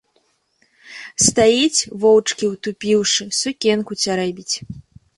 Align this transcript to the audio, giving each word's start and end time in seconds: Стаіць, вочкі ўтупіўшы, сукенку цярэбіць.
Стаіць, 1.25 1.85
вочкі 2.05 2.51
ўтупіўшы, 2.55 3.23
сукенку 3.45 4.03
цярэбіць. 4.03 4.55